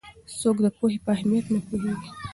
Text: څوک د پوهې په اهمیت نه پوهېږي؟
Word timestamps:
څوک 0.39 0.57
د 0.63 0.67
پوهې 0.77 0.97
په 1.05 1.09
اهمیت 1.15 1.45
نه 1.53 1.59
پوهېږي؟ 1.67 2.09